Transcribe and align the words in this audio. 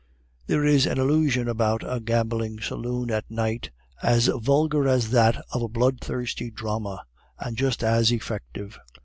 There 0.47 0.65
is 0.65 0.87
an 0.87 0.97
illusion 0.99 1.47
about 1.47 1.83
a 1.85 1.99
gambling 1.99 2.59
saloon 2.59 3.11
at 3.11 3.29
night 3.29 3.69
as 4.01 4.31
vulgar 4.35 4.87
as 4.87 5.11
that 5.11 5.39
of 5.51 5.61
a 5.61 5.67
bloodthirsty 5.69 6.49
drama, 6.49 7.03
and 7.37 7.55
just 7.55 7.83
as 7.83 8.11
effective. 8.11 8.79